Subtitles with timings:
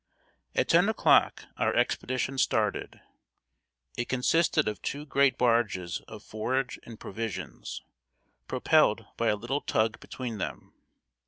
[0.55, 3.01] ]At ten o'clock our expedition started.
[3.95, 7.83] It consisted of two great barges of forage and provisions,
[8.47, 10.73] propelled by a little tug between them.